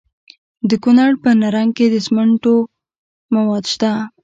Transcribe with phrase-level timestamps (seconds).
[0.69, 2.55] د کونړ په نرنګ کې د سمنټو
[3.35, 3.91] مواد شته.